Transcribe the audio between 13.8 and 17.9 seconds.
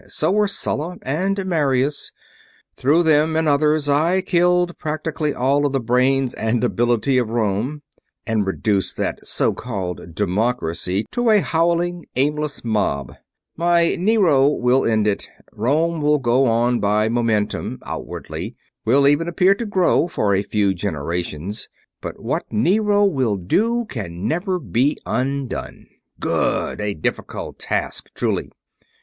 Nero will end it. Rome will go on by momentum